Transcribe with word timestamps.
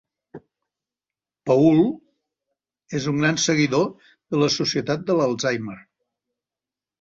Paul 1.49 1.81
és 3.01 3.05
un 3.11 3.21
gran 3.25 3.37
seguidor 3.45 3.85
de 4.07 4.41
la 4.45 4.49
Societat 4.57 5.05
de 5.11 5.19
l'Alzheimer. 5.21 5.79